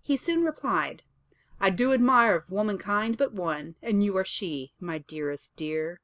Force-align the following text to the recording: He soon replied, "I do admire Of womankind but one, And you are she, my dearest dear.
He 0.00 0.16
soon 0.16 0.42
replied, 0.42 1.02
"I 1.60 1.68
do 1.68 1.92
admire 1.92 2.34
Of 2.34 2.50
womankind 2.50 3.18
but 3.18 3.34
one, 3.34 3.74
And 3.82 4.02
you 4.02 4.16
are 4.16 4.24
she, 4.24 4.72
my 4.80 4.96
dearest 4.96 5.54
dear. 5.54 6.00